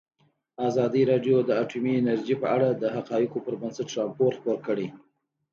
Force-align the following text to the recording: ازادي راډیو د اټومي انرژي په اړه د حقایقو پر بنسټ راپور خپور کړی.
ازادي 0.67 1.01
راډیو 1.11 1.37
د 1.45 1.49
اټومي 1.63 1.93
انرژي 1.97 2.35
په 2.41 2.47
اړه 2.55 2.69
د 2.71 2.83
حقایقو 2.95 3.43
پر 3.45 3.53
بنسټ 3.61 3.87
راپور 3.99 4.31
خپور 4.39 4.57
کړی. 4.67 4.87